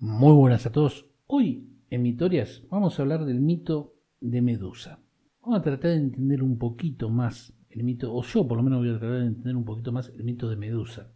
Muy 0.00 0.32
buenas 0.32 0.64
a 0.64 0.70
todos. 0.70 1.06
Hoy 1.26 1.72
en 1.90 2.02
Mitorias 2.02 2.62
vamos 2.70 2.96
a 2.96 3.02
hablar 3.02 3.24
del 3.24 3.40
mito 3.40 3.96
de 4.20 4.40
Medusa. 4.42 5.00
Vamos 5.42 5.58
a 5.58 5.62
tratar 5.62 5.90
de 5.90 5.96
entender 5.96 6.40
un 6.44 6.56
poquito 6.56 7.10
más 7.10 7.52
el 7.68 7.82
mito, 7.82 8.14
o 8.14 8.22
yo 8.22 8.46
por 8.46 8.58
lo 8.58 8.62
menos 8.62 8.78
voy 8.78 8.90
a 8.90 8.98
tratar 9.00 9.18
de 9.18 9.26
entender 9.26 9.56
un 9.56 9.64
poquito 9.64 9.90
más 9.90 10.10
el 10.10 10.22
mito 10.22 10.48
de 10.48 10.54
Medusa. 10.54 11.10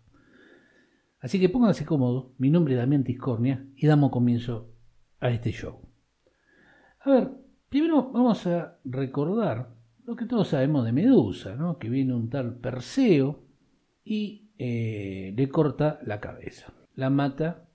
Así 1.21 1.39
que 1.39 1.49
pónganse 1.49 1.87
cómodos, 1.87 2.33
mi 2.39 2.51
nombre 2.51 2.75
es 2.75 2.81
Damián 2.81 3.05
Tiscornia 3.05 3.65
y 3.77 3.87
damos 3.87 4.11
comienzo 4.11 4.73
a 5.21 5.31
este 5.31 5.53
show. 5.53 5.79
A 7.03 7.11
ver, 7.13 7.31
primero 7.69 8.11
vamos 8.11 8.45
a 8.49 8.81
recordar 8.85 9.77
lo 10.03 10.17
que 10.17 10.27
todos 10.27 10.49
sabemos 10.49 10.85
de 10.85 10.91
Medusa, 10.91 11.55
¿no? 11.55 11.79
que 11.79 11.89
viene 11.89 12.15
un 12.15 12.29
tal 12.31 12.57
Perseo 12.57 13.45
y 14.03 14.51
eh, 14.59 15.33
le 15.37 15.49
corta 15.51 16.01
la 16.05 16.19
cabeza, 16.19 16.75
la 16.97 17.11
mata 17.11 17.69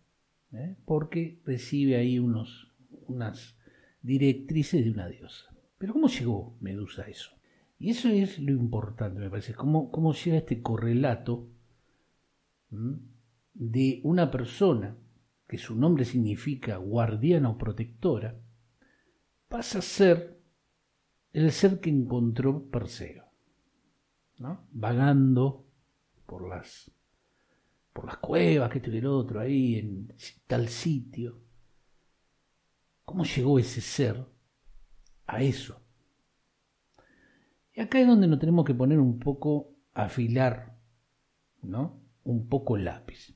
¿eh? 0.53 0.75
porque 0.85 1.41
recibe 1.45 1.95
ahí 1.95 2.19
unos, 2.19 2.71
unas 3.07 3.57
directrices 4.01 4.83
de 4.83 4.91
una 4.91 5.07
diosa. 5.07 5.53
Pero 5.77 5.93
¿cómo 5.93 6.07
llegó 6.07 6.57
Medusa 6.59 7.03
a 7.03 7.07
eso? 7.07 7.31
Y 7.79 7.91
eso 7.91 8.09
es 8.09 8.39
lo 8.39 8.51
importante, 8.51 9.19
me 9.19 9.29
parece, 9.29 9.53
cómo, 9.53 9.91
cómo 9.91 10.13
llega 10.13 10.37
este 10.37 10.61
correlato 10.61 11.47
de 13.53 14.01
una 14.03 14.31
persona 14.31 14.97
que 15.47 15.57
su 15.57 15.75
nombre 15.75 16.03
significa 16.03 16.77
guardiana 16.77 17.49
o 17.49 17.57
protectora, 17.57 18.35
pasa 19.47 19.79
a 19.79 19.81
ser 19.81 20.41
el 21.31 21.51
ser 21.51 21.79
que 21.79 21.89
encontró 21.89 22.65
Perseo, 22.69 23.25
vagando 24.71 25.65
por 26.25 26.49
las 26.49 26.91
por 27.97 28.05
las 28.05 28.17
cuevas, 28.17 28.69
que 28.69 28.79
tuviera 28.79 29.09
otro, 29.09 29.39
ahí 29.39 29.73
en 29.79 30.13
tal 30.45 30.67
sitio. 30.67 31.41
¿Cómo 33.03 33.23
llegó 33.23 33.57
ese 33.57 33.81
ser 33.81 34.23
a 35.25 35.41
eso? 35.41 35.81
Y 37.73 37.81
acá 37.81 37.99
es 37.99 38.05
donde 38.05 38.27
nos 38.27 38.37
tenemos 38.37 38.65
que 38.65 38.75
poner 38.75 38.99
un 38.99 39.17
poco, 39.17 39.73
afilar, 39.95 40.77
¿no? 41.63 41.99
Un 42.23 42.47
poco 42.47 42.77
el 42.77 42.85
lápiz. 42.85 43.35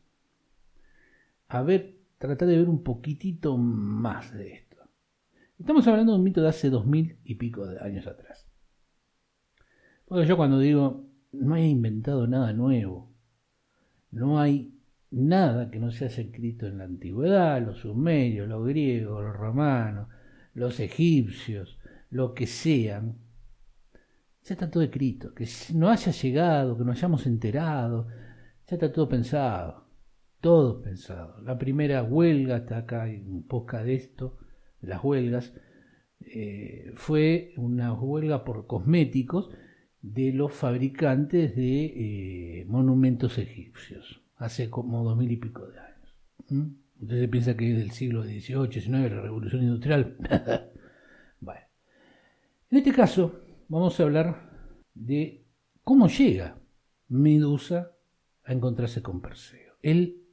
A 1.47 1.63
ver, 1.63 1.97
tratar 2.19 2.47
de 2.47 2.57
ver 2.57 2.69
un 2.69 2.83
poquitito 2.83 3.57
más 3.57 4.31
de 4.31 4.53
esto. 4.53 4.77
Estamos 5.57 5.87
hablando 5.87 6.11
de 6.11 6.19
un 6.19 6.23
mito 6.23 6.43
de 6.43 6.49
hace 6.49 6.69
dos 6.69 6.85
mil 6.85 7.17
y 7.23 7.33
pico 7.33 7.65
de 7.65 7.79
años 7.79 8.05
atrás. 8.05 8.47
Porque 10.05 10.27
yo 10.27 10.37
cuando 10.37 10.59
digo, 10.59 11.09
no 11.31 11.55
he 11.55 11.67
inventado 11.67 12.27
nada 12.27 12.53
nuevo, 12.53 13.10
no 14.11 14.39
hay 14.39 14.73
nada 15.11 15.69
que 15.69 15.79
no 15.79 15.91
se 15.91 16.05
haya 16.05 16.23
escrito 16.23 16.67
en 16.67 16.77
la 16.77 16.85
antigüedad, 16.85 17.61
los 17.61 17.79
sumerios, 17.79 18.47
los 18.47 18.65
griegos, 18.65 19.23
los 19.23 19.35
romanos, 19.35 20.07
los 20.53 20.79
egipcios, 20.79 21.79
lo 22.09 22.33
que 22.33 22.47
sean. 22.47 23.17
Ya 24.43 24.53
está 24.55 24.69
todo 24.69 24.83
escrito. 24.83 25.33
Que 25.33 25.47
no 25.73 25.89
haya 25.89 26.11
llegado, 26.11 26.77
que 26.77 26.83
nos 26.83 26.97
hayamos 26.97 27.25
enterado, 27.25 28.07
ya 28.67 28.75
está 28.75 28.91
todo 28.91 29.07
pensado. 29.09 29.85
Todo 30.39 30.81
pensado. 30.81 31.39
La 31.41 31.57
primera 31.57 32.03
huelga, 32.03 32.57
está 32.57 32.77
acá 32.77 33.03
un 33.03 33.45
poco 33.47 33.77
de 33.77 33.93
esto, 33.93 34.39
de 34.81 34.87
las 34.87 35.03
huelgas, 35.03 35.53
eh, 36.21 36.91
fue 36.95 37.53
una 37.57 37.93
huelga 37.93 38.43
por 38.43 38.67
cosméticos 38.67 39.49
de 40.01 40.33
los 40.33 40.53
fabricantes 40.53 41.55
de 41.55 41.85
eh, 41.85 42.65
monumentos 42.65 43.37
egipcios, 43.37 44.21
hace 44.37 44.69
como 44.69 45.03
dos 45.03 45.17
mil 45.17 45.31
y 45.31 45.37
pico 45.37 45.67
de 45.67 45.79
años. 45.79 46.15
¿Mm? 46.49 46.65
Ustedes 47.01 47.29
piensan 47.29 47.57
que 47.57 47.71
es 47.71 47.77
del 47.77 47.91
siglo 47.91 48.23
XVIII, 48.23 48.71
XIX, 48.71 48.91
la 48.91 49.21
revolución 49.21 49.63
industrial. 49.63 50.17
bueno, 51.39 51.61
en 52.69 52.77
este 52.77 52.91
caso 52.91 53.41
vamos 53.67 53.99
a 53.99 54.03
hablar 54.03 54.51
de 54.93 55.45
cómo 55.83 56.07
llega 56.07 56.57
Medusa 57.07 57.91
a 58.43 58.53
encontrarse 58.53 59.01
con 59.01 59.21
Perseo. 59.21 59.73
Él, 59.81 60.23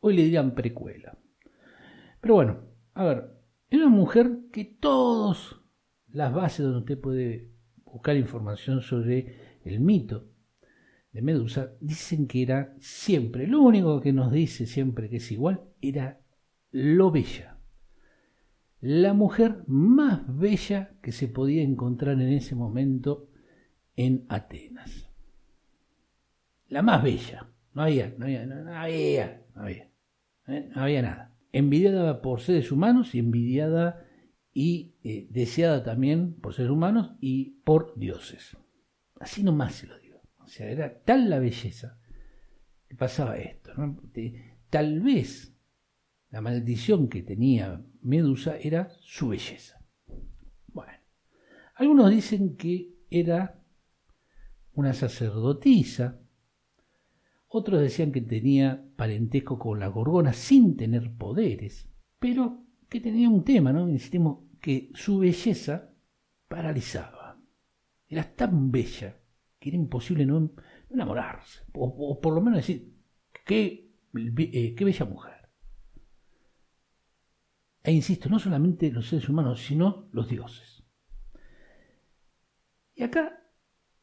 hoy 0.00 0.16
le 0.16 0.22
dirían 0.22 0.54
precuela. 0.54 1.18
Pero 2.20 2.34
bueno, 2.34 2.60
a 2.94 3.04
ver, 3.04 3.30
es 3.70 3.78
una 3.78 3.88
mujer 3.88 4.38
que 4.52 4.64
todas 4.64 5.56
las 6.08 6.32
bases 6.32 6.64
donde 6.64 6.80
usted 6.80 7.00
puede 7.00 7.55
buscar 7.96 8.16
información 8.16 8.82
sobre 8.82 9.58
el 9.64 9.80
mito 9.80 10.28
de 11.12 11.22
Medusa, 11.22 11.72
dicen 11.80 12.28
que 12.28 12.42
era 12.42 12.74
siempre, 12.78 13.46
lo 13.46 13.62
único 13.62 14.02
que 14.02 14.12
nos 14.12 14.30
dice 14.30 14.66
siempre 14.66 15.08
que 15.08 15.16
es 15.16 15.32
igual, 15.32 15.62
era 15.80 16.20
lo 16.72 17.10
bella. 17.10 17.58
La 18.80 19.14
mujer 19.14 19.64
más 19.66 20.20
bella 20.28 20.98
que 21.02 21.10
se 21.10 21.26
podía 21.26 21.62
encontrar 21.62 22.20
en 22.20 22.34
ese 22.34 22.54
momento 22.54 23.30
en 23.96 24.26
Atenas. 24.28 25.10
La 26.68 26.82
más 26.82 27.02
bella. 27.02 27.48
No 27.72 27.82
había, 27.82 28.14
no 28.18 28.26
había, 28.26 28.44
no, 28.44 28.54
había, 28.76 29.42
no 29.54 29.62
había, 29.62 29.90
¿eh? 30.48 30.70
no 30.74 30.82
había 30.82 31.02
nada. 31.02 31.34
Envidiada 31.50 32.20
por 32.20 32.40
seres 32.40 32.70
humanos 32.70 33.14
y 33.14 33.20
envidiada 33.20 34.05
y 34.58 34.94
eh, 35.04 35.26
deseada 35.28 35.84
también 35.84 36.32
por 36.32 36.54
seres 36.54 36.70
humanos 36.70 37.14
y 37.20 37.60
por 37.62 37.92
dioses. 37.98 38.56
Así 39.20 39.42
nomás 39.42 39.74
se 39.74 39.86
lo 39.86 39.98
digo. 39.98 40.22
O 40.38 40.46
sea, 40.46 40.70
era 40.70 40.98
tal 41.02 41.28
la 41.28 41.38
belleza 41.38 41.98
que 42.88 42.96
pasaba 42.96 43.36
esto. 43.36 43.72
tal 44.70 45.00
vez 45.00 45.54
la 46.30 46.40
maldición 46.40 47.10
que 47.10 47.22
tenía 47.22 47.84
Medusa 48.00 48.56
era 48.56 48.88
su 49.02 49.28
belleza. 49.28 49.78
Bueno, 50.68 50.92
algunos 51.74 52.10
dicen 52.10 52.56
que 52.56 52.94
era 53.10 53.60
una 54.72 54.94
sacerdotisa, 54.94 56.18
otros 57.48 57.82
decían 57.82 58.10
que 58.10 58.22
tenía 58.22 58.88
parentesco 58.96 59.58
con 59.58 59.80
la 59.80 59.88
gorgona 59.88 60.32
sin 60.32 60.78
tener 60.78 61.14
poderes, 61.14 61.90
pero 62.18 62.66
que 62.88 63.00
tenía 63.00 63.28
un 63.28 63.44
tema, 63.44 63.72
¿no? 63.72 63.88
Insistimos, 63.88 64.45
que 64.66 64.90
su 64.94 65.20
belleza 65.20 65.94
paralizaba. 66.48 67.40
Era 68.08 68.24
tan 68.34 68.72
bella 68.72 69.16
que 69.60 69.68
era 69.68 69.78
imposible 69.78 70.26
no, 70.26 70.50
enamorarse, 70.90 71.60
o, 71.74 72.20
por 72.20 72.34
lo 72.34 72.40
menos 72.40 72.56
decir, 72.58 72.92
qué, 73.44 73.94
eh, 74.12 74.74
qué 74.74 74.84
bella 74.84 75.04
mujer. 75.04 75.48
E 77.84 77.92
insisto, 77.92 78.28
no 78.28 78.40
solamente 78.40 78.90
los 78.90 79.06
seres 79.06 79.28
humanos, 79.28 79.60
sino 79.60 80.08
los 80.10 80.28
dioses. 80.28 80.82
Y 82.96 83.04
acá 83.04 83.48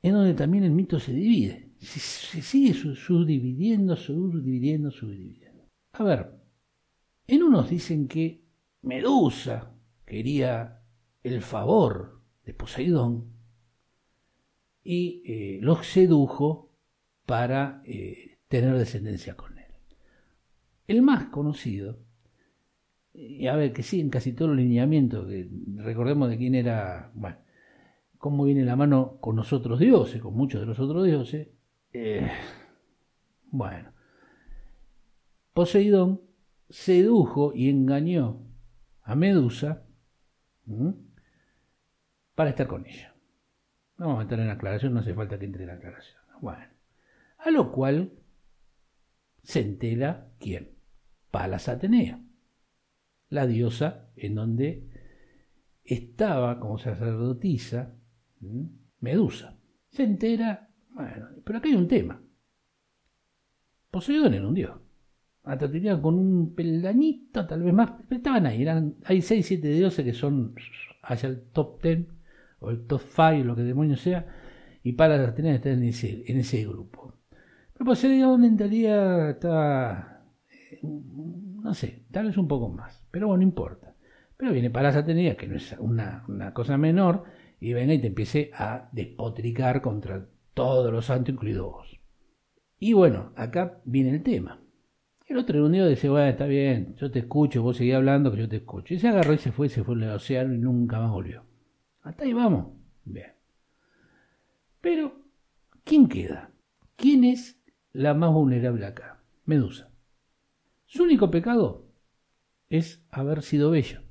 es 0.01 0.13
donde 0.13 0.33
también 0.33 0.63
el 0.63 0.71
mito 0.71 0.97
se 0.97 1.11
divide. 1.11 1.73
Se, 1.79 2.41
sigue 2.41 2.73
subdividiendo, 2.73 3.97
subdividiendo, 3.97 4.91
subdividiendo. 4.91 5.67
A 5.91 6.03
ver, 6.05 6.41
en 7.27 7.43
unos 7.43 7.69
dicen 7.69 8.07
que 8.07 8.47
Medusa 8.83 9.72
quería 10.13 10.79
el 11.23 11.41
favor 11.41 12.21
de 12.45 12.53
Poseidón 12.53 13.33
y 14.83 15.23
eh, 15.25 15.59
los 15.59 15.87
sedujo 15.87 16.69
para 17.25 17.81
eh, 17.83 18.37
tener 18.47 18.77
descendencia 18.77 19.35
con 19.35 19.57
él. 19.57 19.71
El 20.85 21.01
más 21.01 21.29
conocido, 21.29 21.97
y 23.11 23.47
a 23.47 23.55
ver, 23.55 23.73
que 23.73 23.81
sí, 23.81 24.01
en 24.01 24.11
casi 24.11 24.33
todos 24.33 24.49
los 24.49 24.59
lineamientos, 24.59 25.27
que 25.27 25.49
recordemos 25.77 26.29
de 26.29 26.37
quién 26.37 26.53
era, 26.53 27.11
bueno, 27.15 27.37
cómo 28.19 28.43
viene 28.43 28.65
la 28.65 28.75
mano 28.75 29.17
con 29.19 29.35
nosotros 29.35 29.79
dioses, 29.79 30.21
con 30.21 30.35
muchos 30.35 30.61
de 30.61 30.67
los 30.67 30.79
otros 30.79 31.07
dioses, 31.07 31.47
eh, 31.91 32.29
bueno, 33.49 33.91
Poseidón 35.55 36.21
sedujo 36.69 37.51
y 37.55 37.71
engañó 37.71 38.45
a 39.01 39.15
Medusa 39.15 39.87
para 42.35 42.49
estar 42.49 42.67
con 42.67 42.85
ella. 42.85 43.15
vamos 43.97 44.19
a 44.19 44.21
entrar 44.23 44.39
en 44.39 44.49
aclaración, 44.49 44.93
no 44.93 44.99
hace 44.99 45.13
falta 45.13 45.37
que 45.37 45.45
entre 45.45 45.63
en 45.63 45.71
aclaración. 45.71 46.21
Bueno, 46.41 46.65
a 47.37 47.51
lo 47.51 47.71
cual 47.71 48.13
se 49.41 49.61
entera 49.61 50.29
quién? 50.39 50.71
Palas 51.31 51.67
Atenea, 51.67 52.21
la 53.29 53.47
diosa 53.47 54.09
en 54.15 54.35
donde 54.35 54.89
estaba 55.83 56.59
como 56.59 56.77
sacerdotisa 56.77 57.95
Medusa. 58.99 59.57
Se 59.89 60.03
entera, 60.03 60.69
bueno, 60.89 61.29
pero 61.43 61.59
aquí 61.59 61.69
hay 61.69 61.75
un 61.75 61.87
tema. 61.87 62.21
Poseidón 63.89 64.33
era 64.33 64.47
un 64.47 64.53
dios 64.53 64.82
tenía 65.69 66.01
con 66.01 66.15
un 66.15 66.55
peldañito, 66.55 67.45
tal 67.45 67.63
vez 67.63 67.73
más, 67.73 67.91
pero 68.07 68.17
estaban 68.17 68.45
ahí, 68.45 68.65
hay 69.05 69.21
6, 69.21 69.45
7 69.45 69.67
dioses 69.69 70.05
que 70.05 70.13
son 70.13 70.55
hacia 71.03 71.29
el 71.29 71.41
top 71.51 71.81
10 71.81 72.07
o 72.59 72.69
el 72.69 72.85
top 72.87 73.01
5, 73.01 73.43
lo 73.43 73.55
que 73.55 73.63
demonios 73.63 74.01
sea, 74.01 74.25
y 74.83 74.93
para 74.93 75.17
las 75.17 75.29
Atenas 75.29 75.55
están 75.55 75.73
en 75.73 75.83
ese, 75.83 76.23
en 76.27 76.39
ese 76.39 76.65
grupo. 76.65 77.13
Pero 77.73 77.85
Poseidón 77.85 78.45
en 78.45 78.57
realidad 78.57 79.31
está 79.31 80.25
eh, 80.49 80.79
no 80.83 81.73
sé, 81.73 82.05
tal 82.11 82.27
vez 82.27 82.37
un 82.37 82.47
poco 82.47 82.69
más, 82.69 83.05
pero 83.11 83.27
bueno, 83.27 83.41
no 83.41 83.47
importa. 83.47 83.95
Pero 84.37 84.51
viene 84.51 84.69
Palas 84.69 84.95
Ateneas, 84.95 85.37
que 85.37 85.47
no 85.47 85.55
es 85.55 85.75
una, 85.79 86.25
una 86.27 86.53
cosa 86.53 86.77
menor, 86.77 87.23
y 87.59 87.73
venga 87.73 87.93
y 87.93 87.99
te 87.99 88.07
empiece 88.07 88.51
a 88.53 88.89
despotricar 88.91 89.81
contra 89.81 90.27
todos 90.53 90.91
los 90.91 91.05
santos, 91.05 91.33
incluidos 91.33 91.71
vos. 91.71 91.99
Y 92.77 92.93
bueno, 92.93 93.31
acá 93.37 93.81
viene 93.85 94.09
el 94.09 94.23
tema. 94.23 94.62
El 95.25 95.37
otro 95.37 95.65
un 95.65 95.71
día 95.71 95.87
dice, 95.87 96.09
bueno, 96.09 96.27
está 96.27 96.45
bien, 96.45 96.95
yo 96.97 97.09
te 97.09 97.19
escucho, 97.19 97.63
vos 97.63 97.77
seguís 97.77 97.95
hablando, 97.95 98.31
que 98.31 98.39
yo 98.39 98.49
te 98.49 98.57
escucho. 98.57 98.93
Y 98.93 98.99
se 98.99 99.07
agarró 99.07 99.33
y 99.33 99.37
se 99.37 99.51
fue, 99.51 99.69
se 99.69 99.83
fue 99.83 99.95
al 99.95 100.03
océano 100.11 100.53
y 100.53 100.57
nunca 100.57 100.99
más 100.99 101.11
volvió. 101.11 101.43
Hasta 102.01 102.25
ahí 102.25 102.33
vamos. 102.33 102.73
Bien. 103.05 103.31
Pero, 104.81 105.15
¿quién 105.85 106.09
queda? 106.09 106.51
¿Quién 106.97 107.23
es 107.23 107.61
la 107.93 108.13
más 108.13 108.33
vulnerable 108.33 108.85
acá? 108.85 109.23
Medusa. 109.45 109.89
Su 110.85 111.03
único 111.03 111.31
pecado 111.31 111.87
es 112.69 113.05
haber 113.09 113.43
sido 113.43 113.71
bella. 113.71 114.03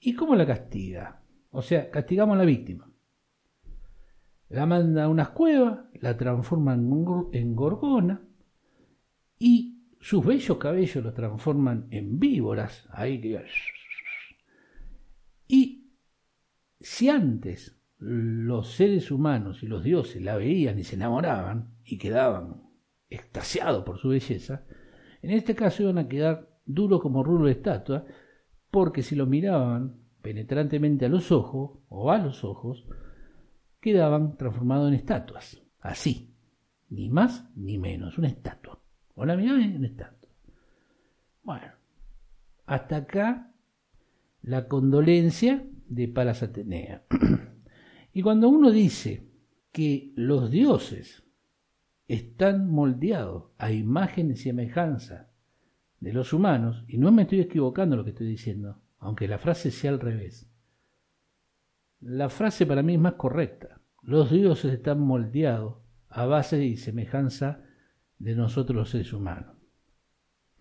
¿Y 0.00 0.14
cómo 0.14 0.34
la 0.34 0.46
castiga? 0.46 1.20
O 1.50 1.60
sea, 1.60 1.90
castigamos 1.90 2.34
a 2.34 2.38
la 2.38 2.44
víctima. 2.44 2.90
La 4.48 4.66
manda 4.66 5.04
a 5.04 5.08
unas 5.08 5.30
cuevas, 5.30 5.80
la 6.00 6.16
transforma 6.16 6.74
en 6.74 7.54
gorgona 7.54 8.22
y 9.38 9.73
sus 10.04 10.22
bellos 10.22 10.58
cabellos 10.58 11.02
los 11.02 11.14
transforman 11.14 11.86
en 11.90 12.18
víboras. 12.18 12.86
Ahí 12.90 13.22
que... 13.22 13.42
Y 15.48 15.94
si 16.78 17.08
antes 17.08 17.80
los 17.96 18.74
seres 18.74 19.10
humanos 19.10 19.62
y 19.62 19.66
los 19.66 19.82
dioses 19.82 20.20
la 20.20 20.36
veían 20.36 20.78
y 20.78 20.84
se 20.84 20.96
enamoraban 20.96 21.78
y 21.84 21.96
quedaban 21.96 22.64
extasiados 23.08 23.82
por 23.82 23.98
su 23.98 24.10
belleza, 24.10 24.66
en 25.22 25.30
este 25.30 25.54
caso 25.54 25.84
iban 25.84 25.96
a 25.96 26.06
quedar 26.06 26.50
duros 26.66 27.00
como 27.00 27.24
rulo 27.24 27.46
de 27.46 27.52
estatua, 27.52 28.04
porque 28.70 29.02
si 29.02 29.16
lo 29.16 29.24
miraban 29.24 30.02
penetrantemente 30.20 31.06
a 31.06 31.08
los 31.08 31.32
ojos 31.32 31.78
o 31.88 32.10
a 32.10 32.18
los 32.18 32.44
ojos, 32.44 32.86
quedaban 33.80 34.36
transformados 34.36 34.88
en 34.88 34.96
estatuas, 34.96 35.62
así, 35.80 36.36
ni 36.90 37.08
más 37.08 37.50
ni 37.56 37.78
menos, 37.78 38.18
una 38.18 38.28
estatua. 38.28 38.83
O 39.14 39.24
la 39.24 39.36
miraban 39.36 39.62
en 39.62 39.76
una 39.76 39.86
estatua. 39.86 40.28
Bueno, 41.42 41.72
hasta 42.66 42.96
acá 42.96 43.52
la 44.42 44.68
condolencia 44.68 45.64
de 45.88 46.08
Palas 46.08 46.42
Atenea. 46.42 47.04
y 48.12 48.22
cuando 48.22 48.48
uno 48.48 48.70
dice 48.70 49.28
que 49.72 50.12
los 50.16 50.50
dioses 50.50 51.24
están 52.08 52.68
moldeados 52.68 53.50
a 53.58 53.72
imagen 53.72 54.30
y 54.30 54.36
semejanza 54.36 55.30
de 56.00 56.12
los 56.12 56.32
humanos, 56.32 56.84
y 56.86 56.98
no 56.98 57.10
me 57.12 57.22
estoy 57.22 57.40
equivocando 57.40 57.96
lo 57.96 58.04
que 58.04 58.10
estoy 58.10 58.26
diciendo, 58.26 58.82
aunque 58.98 59.26
la 59.26 59.38
frase 59.38 59.70
sea 59.70 59.90
al 59.90 60.00
revés. 60.00 60.50
La 62.00 62.28
frase 62.28 62.66
para 62.66 62.82
mí 62.82 62.94
es 62.94 63.00
más 63.00 63.14
correcta. 63.14 63.80
Los 64.02 64.30
dioses 64.30 64.74
están 64.74 65.00
moldeados 65.00 65.78
a 66.08 66.26
base 66.26 66.62
y 66.62 66.76
semejanza 66.76 67.64
de 68.18 68.34
nosotros 68.34 68.76
los 68.76 68.90
seres 68.90 69.12
humanos, 69.12 69.56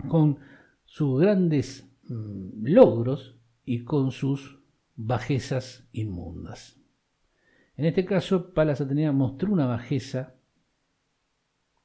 con 0.08 0.40
sus 0.86 1.22
grandes 1.22 1.90
mm, 2.04 2.66
logros 2.66 3.38
y 3.66 3.84
con 3.84 4.12
sus 4.12 4.60
bajezas 4.96 5.88
inmundas. 5.92 6.80
En 7.76 7.86
este 7.86 8.06
caso, 8.06 8.54
Palas 8.54 8.82
Atenea 8.82 9.12
mostró 9.12 9.52
una 9.52 9.66
bajeza 9.66 10.36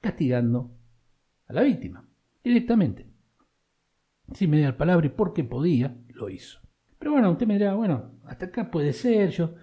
castigando 0.00 0.76
a 1.46 1.52
la 1.52 1.62
víctima, 1.62 2.06
directamente. 2.44 3.06
Sin 4.34 4.50
mediar 4.50 4.76
palabra 4.76 5.06
y 5.06 5.10
porque 5.10 5.44
podía, 5.44 5.96
lo 6.08 6.28
hizo. 6.28 6.60
Pero 6.98 7.12
bueno, 7.12 7.30
usted 7.30 7.46
me 7.46 7.54
dirá, 7.54 7.74
bueno, 7.74 8.12
hasta 8.24 8.46
acá 8.46 8.70
puede 8.70 8.92
ser, 8.92 9.30
yo, 9.30 9.54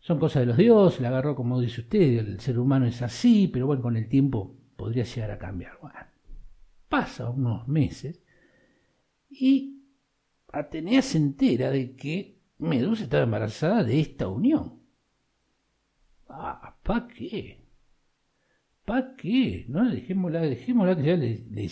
son 0.00 0.18
cosas 0.18 0.40
de 0.40 0.46
los 0.46 0.56
dioses, 0.56 1.00
la 1.00 1.08
agarró 1.08 1.36
como 1.36 1.60
dice 1.60 1.82
usted, 1.82 2.18
el 2.18 2.40
ser 2.40 2.58
humano 2.58 2.86
es 2.86 3.02
así, 3.02 3.46
pero 3.46 3.66
bueno, 3.66 3.82
con 3.82 3.96
el 3.96 4.08
tiempo 4.08 4.56
podría 4.82 5.04
llegar 5.04 5.30
a 5.30 5.38
cambiar. 5.38 5.78
Bueno, 5.80 5.96
pasa 6.88 7.30
unos 7.30 7.68
meses 7.68 8.20
y 9.30 9.80
Atenea 10.52 11.02
se 11.02 11.18
entera 11.18 11.70
de 11.70 11.94
que 11.94 12.40
Medusa 12.58 13.04
estaba 13.04 13.22
embarazada 13.22 13.84
de 13.84 14.00
esta 14.00 14.26
unión. 14.26 14.80
Ah, 16.28 16.76
¿para 16.82 17.06
qué? 17.06 17.64
¿Para 18.84 19.14
qué? 19.14 19.66
No, 19.68 19.88
dejémosla, 19.88 20.40
dejémosla 20.40 20.96
que 20.96 21.02
ya, 21.04 21.16
le, 21.16 21.68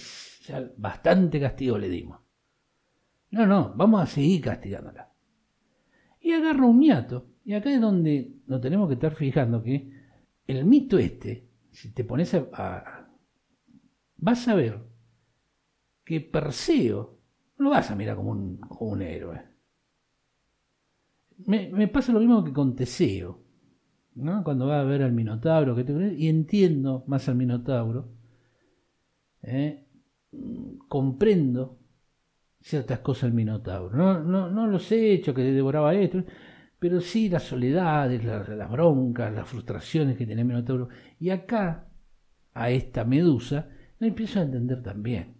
ya 0.47 0.71
bastante 0.77 1.41
castigo 1.41 1.79
le 1.79 1.89
dimos. 1.89 2.21
No, 3.33 3.45
no, 3.45 3.75
vamos 3.75 4.03
a 4.03 4.07
seguir 4.07 4.41
castigándola. 4.41 5.11
Y 6.21 6.31
agarra 6.31 6.65
un 6.65 6.79
ñato. 6.79 7.27
Y 7.45 7.55
acá 7.55 7.73
es 7.73 7.81
donde 7.81 8.37
nos 8.47 8.61
tenemos 8.61 8.87
que 8.87 8.95
estar 8.95 9.17
fijando 9.17 9.65
que 9.65 9.91
el 10.47 10.65
mito 10.65 10.97
este, 10.97 11.51
si 11.73 11.93
te 11.93 12.05
pones 12.05 12.35
a, 12.35 13.00
vas 14.21 14.47
a 14.49 14.55
ver 14.55 14.79
que 16.05 16.21
Perseo 16.21 17.19
no 17.59 17.65
lo 17.65 17.71
vas 17.71 17.91
a 17.91 17.97
mirar 17.97 18.17
como 18.17 18.31
un, 18.31 18.59
como 18.59 18.93
un 18.93 19.03
héroe. 19.03 19.43
Me, 21.47 21.69
me, 21.71 21.89
pasa 21.89 22.13
lo 22.13 22.21
mismo 22.21 22.45
que 22.45 22.53
con 22.53 22.77
Teseo, 22.77 23.43
¿no? 24.15 24.45
cuando 24.45 24.67
va 24.67 24.81
a 24.81 24.85
ver 24.85 25.03
al 25.03 25.13
Minotauro, 25.13 25.75
que 25.75 25.85
te, 25.85 26.15
y 26.15 26.29
entiendo 26.29 27.05
más 27.07 27.29
al 27.29 27.37
Minotauro, 27.37 28.13
¿eh? 29.43 29.87
comprendo 30.89 31.79
ciertas 32.61 33.01
cosas 33.01 33.25
del 33.25 33.35
Minotauro. 33.35 33.97
No, 33.97 34.23
no, 34.23 34.51
no 34.51 34.67
los 34.67 34.91
he 34.93 35.13
hecho 35.13 35.33
que 35.33 35.43
devoraba 35.43 35.95
esto, 35.95 36.25
pero 36.79 37.01
sí 37.01 37.29
las 37.29 37.45
soledades, 37.45 38.25
las, 38.25 38.49
las 38.49 38.71
broncas, 38.71 39.33
las 39.33 39.49
frustraciones 39.49 40.17
que 40.17 40.27
tiene 40.27 40.43
el 40.43 40.49
Minotauro. 40.49 40.89
Y 41.19 41.31
acá, 41.31 41.89
a 42.53 42.71
esta 42.71 43.05
medusa, 43.05 43.71
lo 44.01 44.07
empiezo 44.07 44.41
a 44.41 44.43
entender 44.43 44.83
también. 44.83 45.37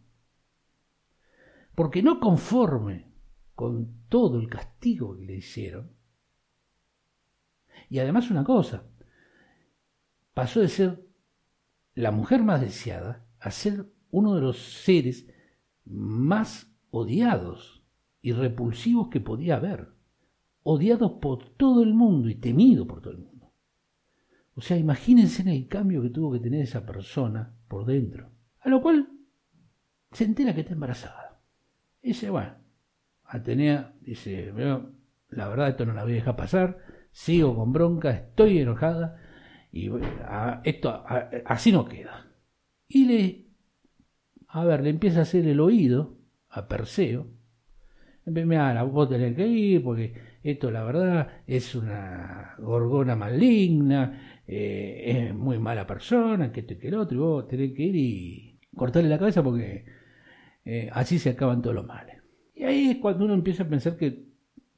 Porque 1.75 2.03
no 2.03 2.21
conforme 2.21 3.11
con 3.55 4.05
todo 4.09 4.39
el 4.39 4.49
castigo 4.49 5.17
que 5.17 5.25
le 5.25 5.37
hicieron, 5.37 5.91
y 7.89 7.99
además 7.99 8.31
una 8.31 8.45
cosa, 8.45 8.85
pasó 10.35 10.61
de 10.61 10.69
ser 10.69 11.07
la 11.95 12.13
mujer 12.13 12.43
más 12.43 12.61
deseada 12.61 13.27
a 13.41 13.51
ser 13.51 13.87
uno 14.11 14.35
de 14.35 14.43
los 14.43 14.59
seres 14.59 15.27
más 15.85 16.71
odiados 16.91 17.83
y 18.23 18.33
repulsivos 18.33 19.09
que 19.09 19.21
podía 19.21 19.57
haber, 19.57 19.89
odiados 20.63 21.13
por 21.21 21.49
todo 21.57 21.83
el 21.83 21.95
mundo 21.95 22.29
y 22.29 22.35
temido 22.35 22.87
por 22.87 23.01
todo 23.01 23.15
el 23.15 23.21
mundo. 23.21 23.53
O 24.55 24.61
sea, 24.61 24.77
imagínense 24.77 25.41
en 25.43 25.49
el 25.49 25.67
cambio 25.67 26.03
que 26.03 26.11
tuvo 26.11 26.33
que 26.33 26.41
tener 26.41 26.61
esa 26.61 26.85
persona 26.85 27.55
por 27.67 27.87
dentro. 27.87 28.31
A 28.61 28.69
lo 28.69 28.83
cual 28.83 29.09
se 30.13 30.25
entera 30.25 30.55
que 30.55 30.61
está 30.61 30.73
embarazada. 30.73 31.41
Y 32.03 32.09
dice, 32.09 32.31
bueno, 32.31 32.55
Atenea 33.25 33.95
dice, 34.01 34.53
la 35.29 35.49
verdad 35.49 35.69
esto 35.69 35.87
no 35.87 35.93
la 35.93 36.03
voy 36.03 36.13
a 36.13 36.17
dejar 36.17 36.37
pasar, 36.37 36.79
sigo 37.13 37.55
con 37.55 37.73
bronca, 37.73 38.11
estoy 38.11 38.59
enojada 38.59 39.19
y 39.73 39.91
esto 40.65 41.05
así 41.47 41.73
no 41.73 41.85
queda. 41.85 42.27
Y 42.89 43.05
le, 43.05 43.47
a 44.49 44.65
ver, 44.65 44.83
le 44.83 44.91
empieza 44.91 45.21
a 45.21 45.23
hacer 45.23 45.47
el 45.47 45.61
oído 45.61 46.17
a 46.49 46.67
Perseo. 46.67 47.29
Mira, 48.27 48.83
vos 48.83 49.09
tenés 49.09 49.35
que 49.35 49.47
ir 49.47 49.83
porque 49.83 50.15
esto 50.43 50.71
la 50.71 50.85
verdad 50.85 51.43
es 51.47 51.75
una 51.75 52.55
gorgona 52.59 53.17
maligna, 53.17 54.43
eh, 54.47 55.29
es 55.29 55.35
muy 55.35 55.59
mala 55.59 55.87
persona, 55.87 56.51
que 56.53 56.61
esto 56.61 56.75
y 56.75 56.79
que 56.79 56.89
el 56.89 56.95
otro, 56.95 57.17
y 57.17 57.21
vos 57.21 57.49
tenés 57.49 57.73
que 57.73 57.83
ir 57.83 57.97
y 57.97 58.50
cortarle 58.75 59.09
la 59.09 59.19
cabeza 59.19 59.43
porque 59.43 59.85
eh, 60.65 60.91
así 60.93 61.19
se 61.19 61.31
acaban 61.31 61.63
todos 61.63 61.77
los 61.77 61.87
males. 61.87 62.23
Y 62.55 62.65
ahí 62.65 62.91
es 62.91 62.99
cuando 62.99 63.25
uno 63.25 63.35
empieza 63.35 63.63
a 63.63 63.69
pensar 63.69 63.97
que 63.97 64.25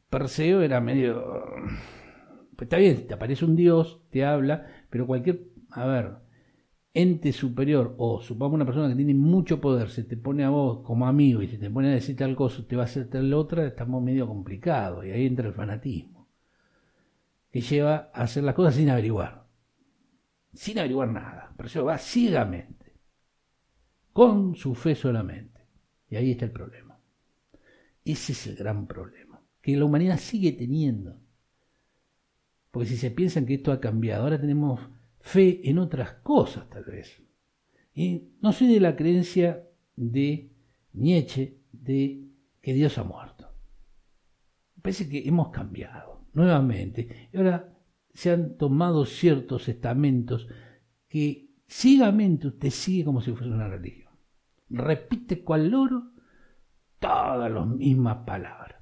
Perseo 0.08 0.62
era 0.62 0.80
medio... 0.80 1.44
Pues 2.56 2.66
está 2.66 2.76
bien, 2.76 3.06
te 3.06 3.14
aparece 3.14 3.44
un 3.44 3.56
dios, 3.56 4.02
te 4.10 4.24
habla, 4.24 4.66
pero 4.90 5.06
cualquier... 5.06 5.40
A 5.70 5.86
ver, 5.86 6.12
ente 6.94 7.32
superior 7.32 7.94
o 7.98 8.20
supongamos 8.20 8.56
una 8.56 8.66
persona 8.66 8.88
que 8.88 8.94
tiene 8.94 9.14
mucho 9.14 9.60
poder 9.60 9.88
se 9.88 10.04
te 10.04 10.16
pone 10.16 10.44
a 10.44 10.50
vos 10.50 10.80
como 10.84 11.06
amigo 11.06 11.42
y 11.42 11.48
se 11.48 11.56
te 11.56 11.70
pone 11.70 11.88
a 11.88 11.94
decir 11.94 12.16
tal 12.16 12.36
cosa, 12.36 12.66
te 12.66 12.76
va 12.76 12.82
a 12.82 12.84
hacer 12.84 13.08
tal 13.08 13.32
otra, 13.32 13.66
estamos 13.66 14.02
medio 14.02 14.26
complicado 14.26 15.04
y 15.04 15.10
ahí 15.10 15.26
entra 15.26 15.48
el 15.48 15.54
fanatismo 15.54 16.28
que 17.50 17.60
lleva 17.60 18.10
a 18.14 18.22
hacer 18.22 18.44
las 18.44 18.54
cosas 18.54 18.74
sin 18.74 18.88
averiguar, 18.88 19.46
sin 20.54 20.78
averiguar 20.78 21.08
nada, 21.08 21.52
pero 21.56 21.66
eso 21.66 21.84
va 21.84 21.98
ciegamente, 21.98 22.81
con 24.12 24.56
su 24.56 24.74
fe 24.74 24.94
solamente. 24.94 25.60
Y 26.08 26.16
ahí 26.16 26.32
está 26.32 26.44
el 26.44 26.52
problema. 26.52 26.98
Ese 28.04 28.32
es 28.32 28.46
el 28.48 28.56
gran 28.56 28.86
problema, 28.86 29.40
que 29.60 29.76
la 29.76 29.84
humanidad 29.84 30.18
sigue 30.18 30.52
teniendo. 30.52 31.20
Porque 32.70 32.88
si 32.88 32.96
se 32.96 33.10
piensan 33.10 33.46
que 33.46 33.54
esto 33.54 33.70
ha 33.70 33.80
cambiado, 33.80 34.24
ahora 34.24 34.40
tenemos 34.40 34.80
fe 35.20 35.68
en 35.68 35.78
otras 35.78 36.14
cosas 36.14 36.68
tal 36.68 36.84
vez. 36.84 37.22
Y 37.94 38.30
no 38.40 38.52
soy 38.52 38.72
de 38.72 38.80
la 38.80 38.96
creencia 38.96 39.68
de 39.94 40.50
Nietzsche 40.94 41.58
de 41.70 42.28
que 42.60 42.74
Dios 42.74 42.98
ha 42.98 43.04
muerto. 43.04 43.48
Parece 44.80 45.08
que 45.08 45.26
hemos 45.26 45.50
cambiado 45.50 46.26
nuevamente. 46.32 47.28
Y 47.32 47.36
ahora 47.36 47.78
se 48.12 48.30
han 48.30 48.56
tomado 48.56 49.04
ciertos 49.06 49.68
estamentos 49.68 50.48
que 51.08 51.51
ciegamente 51.72 52.48
usted 52.48 52.68
sigue 52.68 53.04
como 53.04 53.22
si 53.22 53.32
fuera 53.32 53.54
una 53.54 53.66
religión. 53.66 54.12
Repite 54.68 55.42
cual 55.42 55.70
loro 55.70 56.12
todas 56.98 57.50
las 57.50 57.66
mismas 57.66 58.18
palabras, 58.26 58.80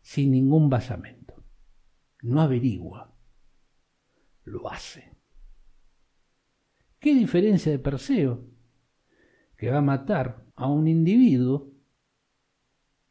sin 0.00 0.32
ningún 0.32 0.68
basamento. 0.68 1.34
No 2.22 2.40
averigua, 2.40 3.14
lo 4.44 4.68
hace. 4.68 5.12
¿Qué 6.98 7.14
diferencia 7.14 7.70
de 7.70 7.78
Perseo? 7.78 8.44
Que 9.56 9.70
va 9.70 9.78
a 9.78 9.82
matar 9.82 10.44
a 10.56 10.66
un 10.66 10.88
individuo 10.88 11.72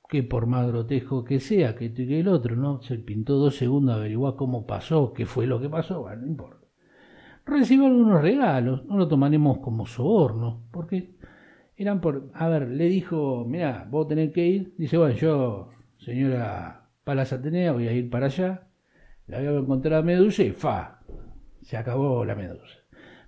que 0.10 0.22
por 0.24 0.48
más 0.48 0.68
grotesco 0.68 1.24
que 1.24 1.40
sea, 1.40 1.76
que 1.76 1.86
y 1.86 1.94
que 1.94 2.20
el 2.20 2.28
otro, 2.28 2.56
¿no? 2.56 2.82
Se 2.82 2.98
pintó 3.00 3.36
dos 3.36 3.56
segundos 3.56 3.96
a 3.96 4.00
averiguar 4.00 4.36
cómo 4.36 4.68
pasó, 4.68 5.14
qué 5.14 5.26
fue 5.26 5.48
lo 5.48 5.62
que 5.62 5.70
pasó, 5.70 6.02
bueno, 6.02 6.22
no 6.22 6.28
importa. 6.28 6.63
Recibió 7.46 7.88
algunos 7.88 8.22
regalos, 8.22 8.86
no 8.86 8.98
lo 8.98 9.08
tomaremos 9.08 9.60
como 9.60 9.86
soborno, 9.86 10.64
porque 10.72 11.16
eran 11.76 12.00
por, 12.00 12.30
a 12.34 12.48
ver, 12.48 12.70
le 12.70 12.86
dijo, 12.86 13.46
mira, 13.46 13.88
vos 13.90 14.08
tenés 14.08 14.32
que 14.32 14.46
ir, 14.46 14.74
dice, 14.78 14.98
bueno, 14.98 15.16
yo, 15.16 15.70
señora 15.98 16.90
Palas 17.04 17.34
Atenea, 17.34 17.74
voy 17.74 17.88
a 17.88 17.94
ir 17.94 18.10
para 18.10 18.28
allá, 18.28 18.68
la 19.28 19.40
voy 19.40 19.48
a 19.48 19.60
encontrar 19.60 20.00
a 20.00 20.02
Medusa 20.04 20.44
y 20.44 20.52
fa, 20.52 21.02
se 21.62 21.76
acabó 21.76 22.24
la 22.24 22.36
Medusa. 22.36 22.80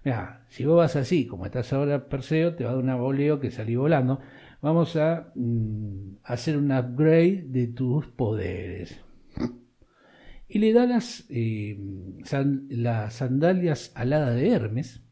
Mira, 0.03 0.45
si 0.49 0.65
vos 0.65 0.77
vas 0.77 0.95
así, 0.95 1.25
como 1.25 1.45
estás 1.45 1.73
ahora 1.73 2.07
Perseo, 2.07 2.55
te 2.55 2.63
va 2.63 2.69
a 2.69 2.73
dar 2.73 2.83
una 2.83 2.95
boleo 2.95 3.39
que 3.39 3.49
salí 3.49 3.75
volando. 3.75 4.19
Vamos 4.61 4.95
a 4.97 5.31
mm, 5.33 6.17
hacer 6.23 6.57
un 6.57 6.71
upgrade 6.71 7.45
de 7.47 7.67
tus 7.67 8.07
poderes. 8.07 9.03
Y 10.47 10.59
le 10.59 10.73
da 10.73 10.85
las, 10.85 11.25
eh, 11.29 11.77
las 12.69 13.13
sandalias 13.13 13.91
aladas 13.95 14.35
de 14.35 14.49
Hermes, 14.49 15.03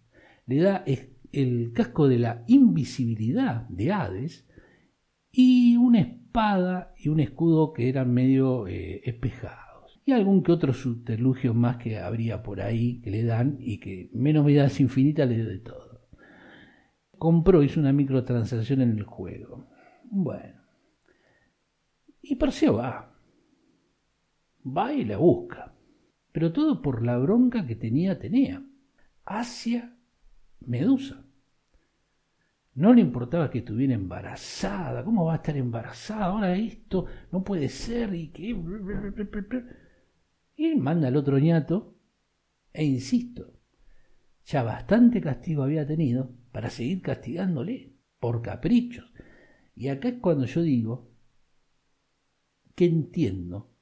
le 0.46 0.58
da 0.58 0.84
el 1.32 1.74
casco 1.74 2.08
de 2.08 2.20
la 2.20 2.44
invisibilidad 2.48 3.68
de 3.70 3.92
Hades 3.92 4.48
y 5.32 5.76
una 5.78 6.00
espada 6.02 6.94
y 6.98 7.10
un 7.10 7.20
escudo 7.20 7.74
que 7.74 7.90
eran 7.90 8.14
medio 8.14 8.68
eh, 8.68 9.02
espejados. 9.04 10.00
Y 10.06 10.12
algún 10.12 10.44
que 10.44 10.52
otro 10.52 10.74
subterfugio 10.74 11.54
más 11.54 11.78
que 11.78 11.98
habría 11.98 12.44
por 12.44 12.62
ahí 12.62 13.02
que 13.02 13.10
le 13.10 13.24
dan 13.24 13.58
y 13.60 13.80
que 13.80 14.10
menos 14.14 14.46
vidas 14.46 14.80
infinitas 14.80 15.28
le 15.28 15.38
dio 15.38 15.48
de 15.48 15.60
todo. 15.60 16.08
Compró, 17.18 17.64
hizo 17.64 17.80
una 17.80 17.94
microtransacción 17.94 18.82
en 18.82 18.98
el 18.98 19.04
juego. 19.04 19.68
Bueno. 20.04 20.62
Y 22.22 22.36
Perseo 22.36 22.76
va. 22.76 23.13
Va 24.66 24.94
y 24.94 25.06
la 25.06 25.18
busca. 25.18 25.74
Pero 26.32 26.52
todo 26.52 26.82
por 26.82 27.04
la 27.04 27.18
bronca 27.18 27.66
que 27.66 27.76
tenía 27.76 28.18
tenía 28.18 28.64
hacia 29.26 29.96
Medusa. 30.62 31.24
No 32.76 32.94
le 32.94 33.02
importaba 33.02 33.52
que 33.52 33.60
estuviera 33.60 33.94
embarazada. 33.94 35.04
¿Cómo 35.04 35.26
va 35.26 35.34
a 35.34 35.38
estar 35.38 35.56
embarazada? 35.56 36.26
Ahora 36.26 36.56
esto 36.56 37.06
no 37.32 37.44
puede 37.44 37.70
ser. 37.70 38.16
Y 38.16 38.30
que. 38.30 38.50
Y 40.56 40.76
manda 40.76 41.08
al 41.08 41.18
otro 41.18 41.38
ñato. 41.38 41.96
E 42.74 42.84
insisto, 42.84 43.54
ya 44.46 44.64
bastante 44.64 45.22
castigo 45.22 45.62
había 45.62 45.86
tenido 45.86 46.32
para 46.52 46.72
seguir 46.72 47.02
castigándole 47.04 47.94
por 48.20 48.42
caprichos. 48.42 49.06
Y 49.76 49.90
acá 49.90 50.10
es 50.10 50.20
cuando 50.20 50.46
yo 50.46 50.62
digo 50.62 51.12
que 52.74 52.86
entiendo 52.86 53.73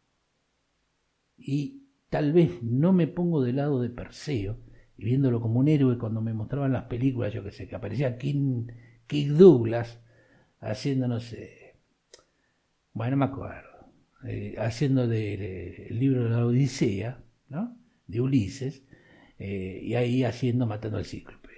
y 1.42 1.84
tal 2.10 2.34
vez 2.34 2.62
no 2.62 2.94
me 2.94 3.08
pongo 3.08 3.42
del 3.42 3.58
lado 3.58 3.82
de 3.82 3.90
Perseo 3.90 4.58
y 4.98 5.06
viéndolo 5.06 5.42
como 5.42 5.60
un 5.60 5.68
héroe 5.68 5.98
cuando 5.98 6.22
me 6.22 6.34
mostraban 6.34 6.74
las 6.74 6.84
películas, 6.84 7.34
yo 7.34 7.44
que 7.44 7.52
sé, 7.52 7.68
que 7.68 7.76
aparecía 7.76 8.18
King, 8.18 8.68
Douglas 9.38 10.00
haciendo, 10.60 11.08
no 11.08 11.20
sé, 11.20 11.76
bueno, 12.94 13.12
no 13.12 13.18
me 13.18 13.26
acuerdo, 13.26 13.92
eh, 14.26 14.56
haciendo 14.60 15.08
del 15.08 16.00
libro 16.00 16.26
de 16.26 16.30
la 16.30 16.46
Odisea, 16.46 17.24
¿no? 17.50 17.78
De 18.08 18.22
Ulises, 18.22 18.86
eh, 19.40 19.82
y 19.84 19.96
ahí 19.96 20.24
haciendo, 20.24 20.68
matando 20.68 20.98
al 20.98 21.06
cíclope. 21.06 21.50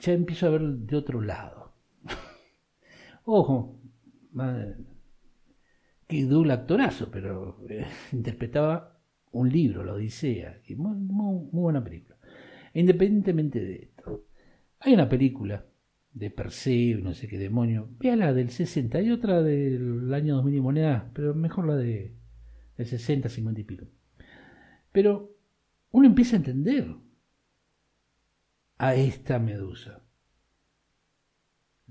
Ya 0.00 0.12
empiezo 0.14 0.46
a 0.46 0.50
ver 0.50 0.62
de 0.62 0.96
otro 0.96 1.20
lado. 1.20 1.74
Ojo, 3.24 3.78
que 6.08 6.24
Douglas 6.24 6.60
actorazo, 6.60 7.10
pero 7.10 7.64
eh, 7.68 7.86
interpretaba 8.12 8.98
un 9.30 9.50
libro, 9.50 9.84
la 9.84 9.92
Odisea, 9.92 10.60
y 10.66 10.74
muy, 10.74 10.96
muy, 10.96 11.48
buena 11.52 11.84
película. 11.84 12.16
Independientemente 12.74 13.60
de 13.60 13.74
esto, 13.76 14.24
hay 14.80 14.94
una 14.94 15.08
película 15.08 15.66
de 16.12 16.30
Perseo, 16.30 16.98
no 17.00 17.14
sé 17.14 17.28
qué 17.28 17.38
demonio, 17.38 17.90
la 18.00 18.32
del 18.32 18.50
60 18.50 19.02
y 19.02 19.10
otra 19.10 19.42
del 19.42 20.12
año 20.12 20.36
2000 20.36 20.54
y 20.54 20.60
moneda, 20.60 21.10
pero 21.14 21.34
mejor 21.34 21.66
la 21.66 21.76
de 21.76 22.16
del 22.76 22.86
60, 22.86 23.28
50 23.28 23.60
y 23.60 23.64
pico. 23.64 23.86
Pero 24.92 25.36
uno 25.90 26.06
empieza 26.06 26.36
a 26.36 26.38
entender 26.38 26.94
a 28.78 28.94
esta 28.94 29.38
medusa. 29.38 30.02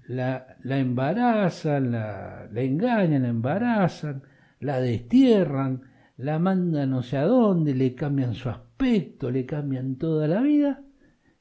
La, 0.08 0.58
la 0.64 0.80
embarazan, 0.80 1.92
la, 1.92 2.48
la 2.52 2.62
engañan, 2.62 3.24
la 3.24 3.28
embarazan, 3.30 4.24
la 4.60 4.80
destierran, 4.80 5.82
la 6.18 6.40
mandan 6.40 6.90
no 6.90 7.04
sé 7.04 7.18
a 7.18 7.26
dónde, 7.26 7.76
le 7.76 7.94
cambian 7.94 8.34
su 8.34 8.50
aspecto, 8.50 9.30
le 9.30 9.46
cambian 9.46 9.98
toda 9.98 10.28
la 10.28 10.42
vida, 10.42 10.84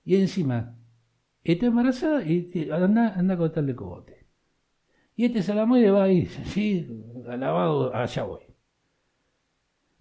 y 0.04 0.16
encima 0.16 0.76
está 1.42 1.66
embarazada 1.66 2.22
y 2.24 2.68
anda, 2.72 3.14
anda 3.14 3.34
a 3.34 3.38
cortarle 3.38 3.74
cogote. 3.74 4.26
Y 5.14 5.24
este 5.24 5.42
salamoide 5.42 5.90
va 5.90 6.04
ahí, 6.04 6.26
sí, 6.26 6.86
alabado, 7.28 7.94
allá 7.94 8.24
voy. 8.24 8.42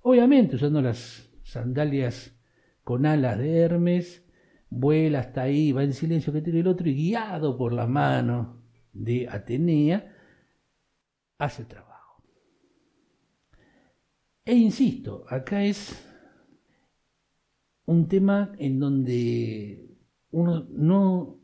Obviamente 0.02 0.58
usando 0.58 0.82
las 0.82 1.32
sandalias 1.44 2.38
con 2.84 3.06
alas 3.06 3.38
de 3.38 3.58
Hermes, 3.60 4.25
vuela 4.76 5.20
hasta 5.20 5.44
ahí, 5.44 5.72
va 5.72 5.84
en 5.84 5.94
silencio 5.94 6.34
que 6.34 6.42
tiene 6.42 6.60
el 6.60 6.68
otro 6.68 6.90
y 6.90 6.96
guiado 6.96 7.58
por 7.58 7.74
la 7.74 7.88
mano 7.88 8.62
de 8.94 9.28
Atenea, 9.30 10.14
hace 11.38 11.66
trabajo. 11.66 12.24
E 14.44 14.54
insisto, 14.54 15.26
acá 15.28 15.64
es 15.64 16.06
un 17.86 18.08
tema 18.08 18.54
en 18.58 18.80
donde 18.80 19.98
uno 20.32 20.68
no, 20.70 21.40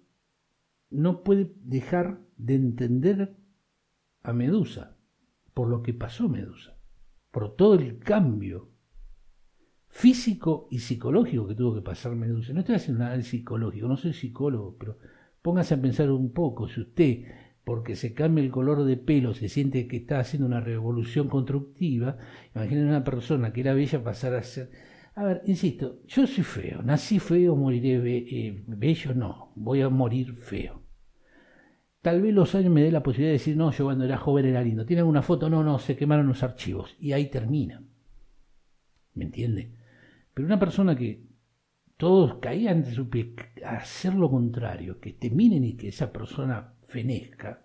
no 0.90 1.24
puede 1.24 1.54
dejar 1.64 2.22
de 2.38 2.56
entender 2.56 3.38
a 4.24 4.34
Medusa, 4.34 4.98
por 5.54 5.68
lo 5.68 5.82
que 5.82 5.94
pasó 5.94 6.30
Medusa, 6.30 6.78
por 7.32 7.56
todo 7.56 7.76
el 7.76 8.00
cambio 8.00 8.71
físico 9.92 10.68
y 10.72 10.80
psicológico 10.80 11.48
que 11.48 11.56
tuvo 11.56 11.76
que 11.76 11.82
pasar 11.82 12.16
Medusa. 12.16 12.54
No 12.54 12.62
estoy 12.62 12.76
haciendo 12.76 13.04
nada 13.04 13.18
de 13.18 13.24
psicológico, 13.24 13.88
no 13.88 13.98
soy 13.98 14.14
psicólogo, 14.14 14.78
pero 14.80 14.98
póngase 15.42 15.76
a 15.76 15.82
pensar 15.82 16.10
un 16.10 16.34
poco, 16.34 16.68
si 16.68 16.82
usted 16.82 17.26
porque 17.64 17.96
se 17.96 18.14
cambia 18.14 18.44
el 18.44 18.50
color 18.50 18.84
de 18.86 18.98
pelo, 18.98 19.34
se 19.34 19.48
siente 19.48 19.88
que 19.88 19.98
está 19.98 20.20
haciendo 20.20 20.48
una 20.48 20.62
revolución 20.62 21.28
constructiva, 21.28 22.18
imaginen 22.56 22.88
una 22.88 23.04
persona 23.04 23.54
que 23.54 23.62
era 23.62 23.74
bella 23.74 24.04
pasar 24.04 24.34
a 24.34 24.44
ser... 24.44 24.72
A 25.14 25.24
ver, 25.24 25.42
insisto, 25.46 26.00
yo 26.08 26.26
soy 26.26 26.44
feo, 26.44 26.82
nací 26.82 27.20
feo, 27.20 27.56
moriré 27.56 28.00
eh, 28.18 28.64
bello, 28.66 29.14
no, 29.14 29.52
voy 29.56 29.82
a 29.82 29.90
morir 29.90 30.34
feo. 30.34 30.82
Tal 32.02 32.22
vez 32.22 32.34
los 32.34 32.56
años 32.56 32.72
me 32.72 32.82
dé 32.82 32.92
la 32.92 33.04
posibilidad 33.04 33.30
de 33.30 33.38
decir, 33.38 33.56
no, 33.56 33.72
yo 33.72 33.86
cuando 33.86 34.06
era 34.06 34.18
joven 34.18 34.46
era 34.46 34.64
lindo. 34.64 34.86
¿Tiene 34.86 35.02
alguna 35.02 35.22
foto? 35.22 35.50
No, 35.50 35.64
no, 35.64 35.78
se 35.78 35.96
quemaron 35.96 36.28
los 36.28 36.42
archivos. 36.42 36.96
Y 37.00 37.12
ahí 37.12 37.30
termina. 37.30 37.84
¿Me 39.14 39.26
entiende? 39.26 39.76
Pero 40.42 40.48
una 40.48 40.60
persona 40.60 40.96
que 40.96 41.24
todos 41.98 42.40
caían 42.40 42.82
de 42.82 42.96
su 42.96 43.08
pie 43.12 43.36
a 43.64 43.76
hacer 43.76 44.16
lo 44.16 44.28
contrario, 44.28 45.00
que 45.00 45.14
te 45.14 45.30
miren 45.30 45.64
y 45.64 45.78
que 45.78 45.90
esa 45.90 46.12
persona 46.12 46.74
fenezca, 46.88 47.64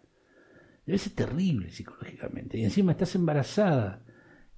debe 0.84 0.98
ser 0.98 1.14
terrible 1.14 1.70
psicológicamente. 1.70 2.58
Y 2.58 2.64
encima 2.64 2.92
estás 2.92 3.14
embarazada 3.14 4.04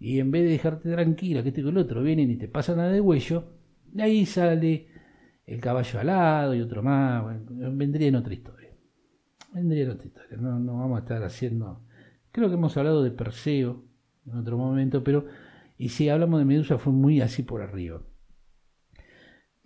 y 0.00 0.18
en 0.18 0.32
vez 0.32 0.42
de 0.42 0.50
dejarte 0.50 0.90
tranquila, 0.90 1.44
que 1.44 1.50
este 1.50 1.62
con 1.62 1.76
el 1.76 1.78
otro 1.78 2.02
vienen 2.02 2.28
y 2.28 2.36
te 2.36 2.48
pasan 2.48 2.80
a 2.80 2.88
de 2.88 3.00
huello, 3.00 3.52
de 3.86 4.02
ahí 4.02 4.26
sale 4.26 4.88
el 5.46 5.60
caballo 5.60 6.00
alado 6.00 6.56
y 6.56 6.60
otro 6.60 6.82
más. 6.82 7.24
vendría 7.48 8.08
en 8.08 8.16
otra 8.16 8.34
historia. 8.34 8.70
Vendría 9.54 9.84
en 9.84 9.90
otra 9.90 10.08
historia. 10.08 10.36
No, 10.38 10.58
no 10.58 10.76
vamos 10.76 10.96
a 10.96 11.02
estar 11.02 11.22
haciendo. 11.22 11.84
Creo 12.32 12.48
que 12.48 12.54
hemos 12.54 12.76
hablado 12.76 13.04
de 13.04 13.12
Perseo 13.12 13.84
en 14.26 14.38
otro 14.38 14.58
momento, 14.58 15.04
pero. 15.04 15.26
Y 15.80 15.90
si 15.90 16.08
hablamos 16.08 16.40
de 16.40 16.44
Medusa 16.44 16.78
fue 16.78 16.92
muy 16.92 17.20
así 17.20 17.44
por 17.44 17.62
arriba. 17.62 18.02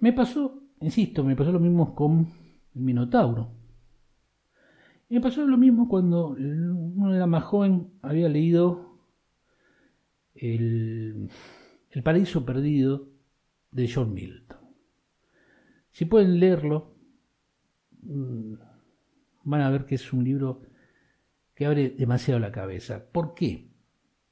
Me 0.03 0.13
pasó, 0.13 0.65
insisto, 0.81 1.23
me 1.23 1.37
pasó 1.37 1.53
lo 1.53 1.61
mismo 1.61 1.95
con 1.95 2.27
el 2.75 2.83
Minotauro. 2.83 3.53
Me 5.09 5.21
pasó 5.21 5.47
lo 5.47 5.57
mismo 5.57 5.89
cuando 5.89 6.31
uno 6.31 7.15
era 7.15 7.29
más 7.29 7.45
joven, 7.45 7.93
había 8.03 8.29
leído 8.29 8.99
el, 10.35 11.31
el 11.89 12.03
Paraíso 12.03 12.45
Perdido 12.45 13.11
de 13.71 13.89
John 13.89 14.13
Milton. 14.13 14.59
Si 15.93 16.05
pueden 16.07 16.41
leerlo, 16.41 16.97
mm, 18.03 18.55
van 19.45 19.61
a 19.61 19.71
ver 19.71 19.87
que 19.87 19.95
es 19.95 20.13
un 20.13 20.25
libro 20.25 20.63
que 21.55 21.65
abre 21.65 21.91
demasiado 21.91 22.41
la 22.41 22.51
cabeza. 22.51 23.07
¿Por 23.13 23.35
qué? 23.35 23.71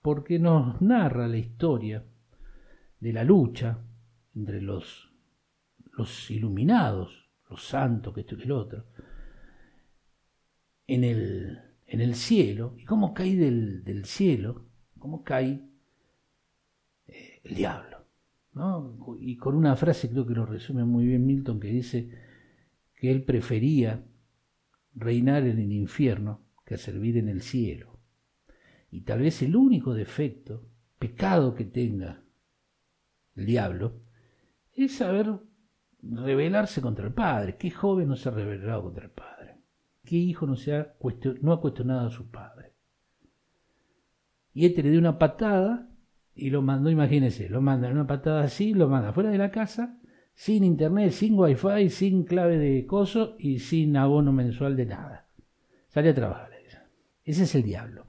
Porque 0.03 0.41
nos 0.41 0.83
narra 0.83 1.29
la 1.29 1.37
historia 1.37 2.05
de 2.99 3.13
la 3.13 3.23
lucha 3.23 3.79
entre 4.35 4.61
los, 4.61 5.10
los 5.97 6.31
iluminados, 6.31 7.31
los 7.49 7.65
santos, 7.65 8.15
que 8.15 8.21
esto 8.21 8.37
y 8.39 8.43
el 8.43 8.53
otro, 8.53 8.87
en 10.87 11.05
el, 11.05 11.59
en 11.87 12.01
el 12.01 12.15
cielo, 12.15 12.75
y 12.79 12.85
cómo 12.85 13.15
cae 13.15 13.37
del, 13.37 13.85
del 13.85 14.05
cielo, 14.05 14.67
cómo 14.99 15.23
cae 15.23 15.69
eh, 17.07 17.41
el 17.45 17.55
diablo. 17.55 18.07
¿no? 18.55 18.97
Y 19.21 19.37
con 19.37 19.55
una 19.55 19.77
frase 19.77 20.11
creo 20.11 20.27
que 20.27 20.35
lo 20.35 20.47
resume 20.47 20.85
muy 20.85 21.07
bien 21.07 21.27
Milton, 21.27 21.61
que 21.61 21.69
dice 21.69 22.11
que 22.95 23.11
él 23.11 23.25
prefería 23.25 24.05
reinar 24.95 25.45
en 25.45 25.59
el 25.59 25.73
infierno 25.73 26.45
que 26.65 26.77
servir 26.77 27.17
en 27.17 27.29
el 27.29 27.43
cielo. 27.43 27.99
Y 28.91 29.03
tal 29.03 29.21
vez 29.21 29.43
el 29.43 29.57
único 29.57 29.95
defecto, 29.95 30.69
pecado 30.99 31.55
que 31.55 31.65
tenga 31.65 32.23
el 33.37 33.47
diablo, 33.47 34.01
es 34.73 34.97
saber 34.97 35.41
rebelarse 36.03 36.81
contra 36.81 37.07
el 37.07 37.13
Padre. 37.13 37.57
¿Qué 37.57 37.71
joven 37.71 38.09
no 38.09 38.17
se 38.17 38.29
ha 38.29 38.33
rebelado 38.33 38.83
contra 38.83 39.05
el 39.05 39.11
Padre? 39.11 39.57
¿Qué 40.05 40.17
hijo 40.17 40.47
no, 40.47 40.57
se 40.57 40.75
ha, 40.75 40.95
no 41.43 41.53
ha 41.53 41.61
cuestionado 41.61 42.07
a 42.07 42.11
su 42.11 42.31
Padre? 42.31 42.73
Y 44.53 44.67
este 44.67 44.83
le 44.83 44.91
dio 44.91 44.99
una 44.99 45.19
patada 45.19 45.89
y 46.35 46.51
lo 46.51 46.63
mandó, 46.63 46.91
imagínense, 46.91 47.49
lo 47.49 47.61
manda 47.61 47.91
una 47.91 48.07
patada 48.07 48.43
así, 48.43 48.75
lo 48.75 48.89
manda 48.89 49.13
fuera 49.13 49.31
de 49.31 49.39
la 49.39 49.51
casa, 49.51 49.99
sin 50.35 50.65
internet, 50.65 51.13
sin 51.13 51.39
wifi, 51.39 51.91
sin 51.91 52.25
clave 52.25 52.59
de 52.59 52.87
coso 52.87 53.37
y 53.39 53.59
sin 53.59 53.97
abono 53.97 54.33
mensual 54.33 54.77
de 54.77 54.87
nada. 54.87 55.29
Sale 55.89 56.11
a 56.11 56.15
trabajar. 56.15 56.51
Ese 57.31 57.45
es 57.45 57.55
el 57.55 57.63
diablo. 57.63 58.07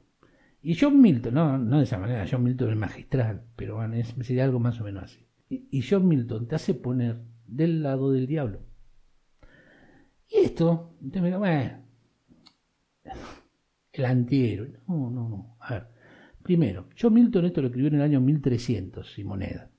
Y 0.63 0.75
John 0.75 0.99
Milton, 0.99 1.33
no, 1.33 1.57
no 1.57 1.77
de 1.77 1.83
esa 1.83 1.99
manera, 1.99 2.25
John 2.29 2.43
Milton 2.43 2.71
es 2.71 2.77
magistral, 2.77 3.43
pero 3.55 3.75
bueno, 3.75 3.95
es, 3.95 4.15
sería 4.21 4.45
algo 4.45 4.59
más 4.59 4.79
o 4.79 4.83
menos 4.83 5.03
así. 5.03 5.27
Y, 5.49 5.83
John 5.87 6.07
Milton 6.07 6.47
te 6.47 6.55
hace 6.55 6.73
poner 6.73 7.19
del 7.51 7.83
lado 7.83 8.11
del 8.11 8.27
diablo. 8.27 8.61
Y 10.29 10.45
esto, 10.45 10.95
entonces 11.01 11.21
me 11.21 11.37
bueno, 11.37 11.83
el 13.93 14.05
antihéroe. 14.05 14.79
No, 14.87 15.09
no, 15.09 15.29
no. 15.29 15.57
A 15.59 15.73
ver, 15.73 15.87
primero, 16.41 16.87
John 16.99 17.13
Milton 17.13 17.45
esto 17.45 17.61
lo 17.61 17.67
escribió 17.67 17.89
en 17.89 17.95
el 17.95 18.01
año 18.01 18.21
1300 18.21 19.19
y 19.19 19.23
moneda. 19.23 19.69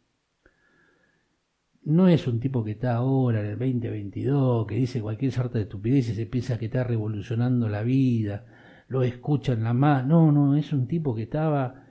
No 1.85 2.07
es 2.07 2.29
un 2.29 2.38
tipo 2.38 2.62
que 2.62 2.73
está 2.73 2.95
ahora 2.95 3.41
en 3.41 3.47
el 3.47 3.59
2022, 3.59 4.67
que 4.67 4.76
dice 4.76 5.00
cualquier 5.00 5.33
sarta 5.33 5.59
de 5.59 5.64
estupidez 5.64 6.11
y 6.11 6.14
se 6.14 6.26
piensa 6.26 6.59
que 6.59 6.67
está 6.67 6.85
revolucionando 6.85 7.69
la 7.69 7.83
vida 7.83 8.47
lo 8.93 9.02
escuchan 9.02 9.64
la 9.64 9.73
más. 9.73 10.07
No, 10.07 10.31
no, 10.31 10.55
es 10.55 10.73
un 10.73 10.87
tipo 10.87 11.14
que 11.14 11.23
estaba 11.23 11.87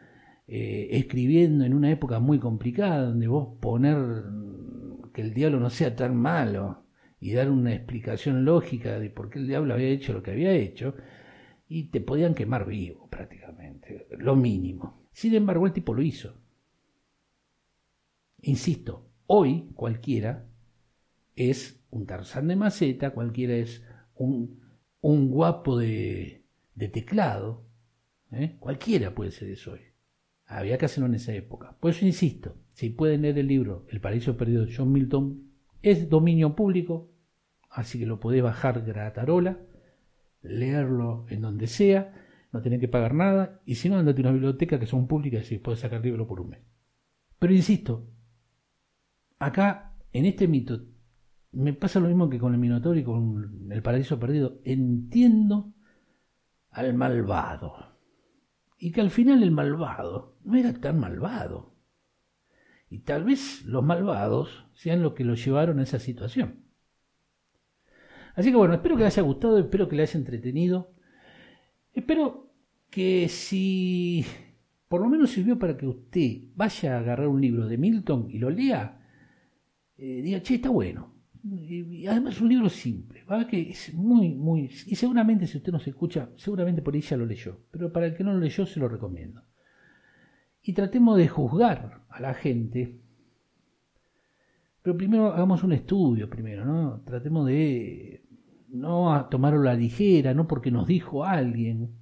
eh, 0.48 0.88
escribiendo 0.92 1.66
en 1.66 1.74
una 1.74 1.92
época 1.92 2.20
muy 2.20 2.40
complicada, 2.40 3.06
donde 3.08 3.28
vos 3.28 3.58
poner 3.60 3.98
que 5.14 5.22
el 5.22 5.34
diablo 5.34 5.60
no 5.60 5.70
sea 5.70 5.96
tan 5.96 6.16
malo 6.16 6.86
y 7.20 7.34
dar 7.34 7.50
una 7.50 7.74
explicación 7.74 8.46
lógica 8.46 9.00
de 9.00 9.10
por 9.10 9.30
qué 9.30 9.40
el 9.40 9.48
diablo 9.48 9.74
había 9.74 9.90
hecho 9.90 10.14
lo 10.14 10.24
que 10.24 10.32
había 10.32 10.54
hecho, 10.54 10.96
y 11.68 11.86
te 11.86 12.02
podían 12.02 12.34
quemar 12.34 12.66
vivo 12.66 13.08
prácticamente, 13.10 14.08
lo 14.18 14.36
mínimo. 14.36 15.08
Sin 15.14 15.36
embargo, 15.36 15.68
el 15.68 15.74
tipo 15.74 15.94
lo 15.94 16.02
hizo. 16.02 16.42
Insisto, 18.42 19.10
hoy 19.28 19.70
cualquiera 19.76 20.48
es 21.36 21.82
un 21.92 22.06
tarzán 22.06 22.48
de 22.48 22.56
maceta, 22.56 23.12
cualquiera 23.12 23.54
es 23.54 23.84
un, 24.16 24.60
un 25.02 25.30
guapo 25.30 25.78
de, 25.78 26.44
teclado, 26.76 27.68
¿eh? 28.32 28.58
cualquiera 28.60 29.14
puede 29.14 29.32
ser 29.32 29.50
eso 29.50 29.74
hoy. 29.74 29.82
Había 30.46 30.78
que 30.78 30.86
hacerlo 30.86 31.08
en 31.08 31.16
esa 31.16 31.34
época. 31.34 31.78
Por 31.80 31.92
eso 31.92 32.06
insisto, 32.06 32.58
si 32.82 32.90
pueden 32.90 33.22
leer 33.22 33.38
el 33.38 33.46
libro 33.46 33.86
El 33.90 34.02
paraíso 34.02 34.36
perdido 34.36 34.66
de 34.66 34.76
John 34.76 34.92
Milton, 34.92 35.52
es 35.84 36.10
dominio 36.10 36.56
público, 36.56 37.12
así 37.70 38.00
que 38.00 38.08
lo 38.08 38.20
podés 38.20 38.42
bajar 38.42 38.84
gratarola, 38.84 39.60
leerlo 40.42 41.28
en 41.30 41.42
donde 41.42 41.68
sea, 41.68 42.12
no 42.52 42.60
tenés 42.64 42.80
que 42.80 42.88
pagar 42.88 43.14
nada, 43.14 43.62
y 43.68 43.76
si 43.76 43.88
no, 43.88 43.98
andate 43.98 44.22
a 44.22 44.24
una 44.24 44.32
biblioteca 44.32 44.80
que 44.80 44.88
son 44.88 45.06
públicas 45.06 45.52
y 45.52 45.60
puedes 45.60 45.80
sacar 45.80 46.00
el 46.00 46.06
libro 46.06 46.26
por 46.26 46.42
un 46.42 46.50
mes. 46.50 46.62
Pero 47.38 47.54
insisto, 47.54 48.10
acá, 49.38 49.94
en 50.12 50.26
este 50.26 50.48
mito, 50.48 50.82
me 51.52 51.74
pasa 51.74 52.00
lo 52.00 52.08
mismo 52.08 52.32
que 52.32 52.40
con 52.40 52.56
el 52.56 52.60
Minotauro 52.60 52.98
y 52.98 53.04
con 53.04 53.72
el 53.72 53.84
Paraíso 53.84 54.20
Perdido. 54.20 54.60
Entiendo 54.64 55.76
al 56.72 56.96
malvado. 56.96 57.74
Y 58.80 58.92
que 58.92 59.02
al 59.02 59.12
final 59.12 59.44
el 59.44 59.52
malvado 59.52 60.40
no 60.44 60.58
era 60.58 60.74
tan 60.74 61.00
malvado. 61.00 61.71
Y 62.92 63.00
tal 63.00 63.24
vez 63.24 63.66
los 63.66 63.84
malvados 63.84 64.68
sean 64.74 65.02
los 65.02 65.14
que 65.14 65.24
lo 65.24 65.34
llevaron 65.34 65.80
a 65.80 65.84
esa 65.84 65.98
situación. 65.98 66.66
Así 68.36 68.52
que 68.52 68.58
bueno, 68.58 68.76
espero 68.76 68.96
que 68.96 69.04
les 69.04 69.18
haya 69.18 69.26
gustado, 69.26 69.58
espero 69.58 69.90
que 69.90 69.96
les 69.96 70.12
haya 70.12 70.20
entretenido. 70.20 70.94
Espero 71.94 72.54
que 72.92 73.28
si 73.30 74.24
por 74.88 75.02
lo 75.02 75.10
menos 75.10 75.32
sirvió 75.32 75.58
para 75.58 75.76
que 75.76 75.88
usted 75.88 76.50
vaya 76.54 76.96
a 76.96 77.00
agarrar 77.00 77.28
un 77.28 77.42
libro 77.42 77.68
de 77.68 77.78
Milton 77.78 78.28
y 78.30 78.38
lo 78.38 78.52
lea, 78.52 79.04
eh, 79.98 80.22
diga, 80.22 80.44
che, 80.44 80.56
está 80.56 80.70
bueno 80.70 81.12
y 81.44 82.06
además 82.06 82.36
es 82.36 82.42
un 82.42 82.50
libro 82.50 82.70
simple, 82.70 83.24
¿va? 83.24 83.48
que 83.48 83.72
es 83.72 83.94
muy, 83.94 84.36
muy... 84.36 84.70
Y 84.86 84.96
seguramente 84.96 85.48
si 85.48 85.58
usted 85.58 85.72
no 85.72 85.80
se 85.80 85.90
escucha, 85.90 86.30
seguramente 86.36 86.82
por 86.82 86.94
ahí 86.94 87.02
ya 87.02 87.18
lo 87.18 87.26
leyó, 87.26 87.60
pero 87.72 87.92
para 87.92 88.06
el 88.06 88.16
que 88.16 88.24
no 88.24 88.34
lo 88.34 88.40
leyó 88.40 88.66
se 88.66 88.80
lo 88.80 88.88
recomiendo. 88.88 89.44
Y 90.64 90.74
tratemos 90.74 91.18
de 91.18 91.28
juzgar 91.28 92.04
a 92.10 92.20
la 92.22 92.34
gente, 92.34 93.00
pero 94.82 94.98
primero 94.98 95.28
hagamos 95.34 95.64
un 95.64 95.74
estudio, 95.74 96.30
primero, 96.30 96.66
¿no? 96.66 97.02
Tratemos 97.02 97.48
de 97.48 98.24
no 98.70 99.28
tomarlo 99.30 99.62
a 99.62 99.74
la 99.74 99.76
ligera, 99.76 100.34
no 100.34 100.48
porque 100.48 100.72
nos 100.72 100.88
dijo 100.88 101.24
alguien, 101.24 101.96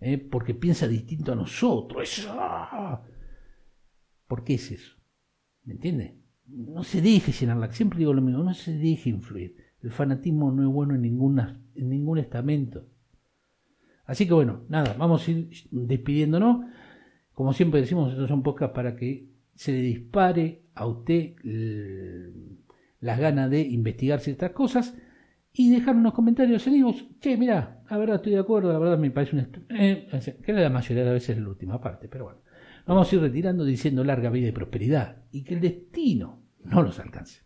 ¿eh? 0.00 0.18
porque 0.18 0.54
piensa 0.54 0.88
distinto 0.88 1.32
a 1.32 1.36
nosotros. 1.36 2.26
¡ah! 2.30 3.02
¿Por 4.26 4.44
qué 4.44 4.54
es 4.54 4.70
eso? 4.72 4.96
¿Me 5.64 5.74
entiende? 5.74 6.18
no 6.48 6.82
se 6.82 7.02
deje 7.02 7.32
llenar 7.32 7.72
siempre 7.72 7.98
digo 7.98 8.14
lo 8.14 8.22
mismo, 8.22 8.42
no 8.42 8.54
se 8.54 8.76
deje 8.76 9.10
influir. 9.10 9.56
El 9.82 9.92
fanatismo 9.92 10.50
no 10.50 10.62
es 10.62 10.68
bueno 10.68 10.94
en, 10.94 11.02
ninguna, 11.02 11.62
en 11.74 11.88
ningún 11.88 12.18
estamento. 12.18 12.86
Así 14.04 14.26
que 14.26 14.32
bueno, 14.32 14.62
nada, 14.68 14.94
vamos 14.98 15.26
a 15.26 15.30
ir 15.30 15.50
despidiéndonos. 15.70 16.66
Como 17.38 17.52
siempre 17.52 17.80
decimos, 17.80 18.10
estos 18.10 18.28
son 18.28 18.42
podcasts 18.42 18.74
para 18.74 18.96
que 18.96 19.28
se 19.54 19.70
le 19.70 19.78
dispare 19.78 20.64
a 20.74 20.86
usted 20.86 21.36
las 22.98 23.20
ganas 23.20 23.48
de 23.48 23.60
investigar 23.60 24.18
ciertas 24.18 24.50
cosas 24.50 24.98
y 25.52 25.70
dejar 25.70 25.94
unos 25.94 26.14
comentarios 26.14 26.66
en 26.66 26.72
vivos. 26.72 27.06
Che, 27.20 27.36
mira, 27.36 27.84
la 27.88 27.96
verdad 27.96 28.16
estoy 28.16 28.32
de 28.32 28.40
acuerdo, 28.40 28.72
la 28.72 28.80
verdad 28.80 28.98
me 28.98 29.12
parece 29.12 29.36
un... 29.36 29.66
Eh, 29.70 30.08
que 30.44 30.52
la 30.52 30.68
mayoría 30.68 31.04
de 31.04 31.10
las 31.10 31.14
veces 31.14 31.36
es 31.36 31.42
la 31.44 31.48
última 31.48 31.80
parte, 31.80 32.08
pero 32.08 32.24
bueno. 32.24 32.40
Vamos 32.86 33.12
a 33.12 33.14
ir 33.14 33.22
retirando 33.22 33.64
diciendo 33.64 34.02
larga 34.02 34.30
vida 34.30 34.48
y 34.48 34.52
prosperidad 34.52 35.22
y 35.30 35.44
que 35.44 35.54
el 35.54 35.60
destino 35.60 36.42
no 36.64 36.82
los 36.82 36.98
alcance. 36.98 37.42